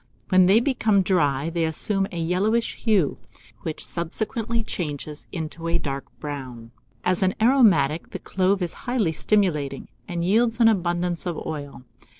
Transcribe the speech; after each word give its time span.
When 0.29 0.47
they 0.47 0.59
become 0.59 1.03
dry, 1.03 1.51
they 1.51 1.63
assume 1.63 2.07
a 2.11 2.17
yellowish 2.19 2.73
hue, 2.73 3.19
which 3.61 3.85
subsequently 3.85 4.63
changes 4.63 5.27
into 5.31 5.67
a 5.67 5.77
dark 5.77 6.05
brown. 6.19 6.71
As 7.03 7.21
an 7.21 7.35
aromatic, 7.39 8.09
the 8.09 8.17
clove 8.17 8.63
is 8.63 8.73
highly 8.89 9.11
stimulating, 9.11 9.89
and 10.07 10.25
yields 10.25 10.59
an 10.59 10.69
abundance 10.69 11.27
of 11.27 11.37
oil. 11.45 11.83